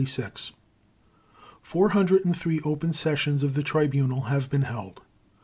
Four 1.61 1.89
hundred 1.89 2.25
and 2.25 2.35
three 2.35 2.59
open 2.61 2.91
sessions 2.91 3.43
of 3.43 3.53
the 3.53 3.61
Tribunal 3.61 4.21
have 4.21 4.49
been 4.49 4.63
held. 4.63 5.01